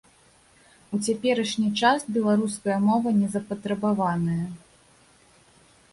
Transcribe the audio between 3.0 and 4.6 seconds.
незапатрабаваная.